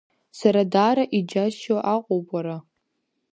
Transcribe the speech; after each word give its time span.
Сара 0.39 0.61
даара 0.73 1.03
иџьасшьо 1.17 1.75
акоуп, 1.93 2.27
уара… 2.33 2.57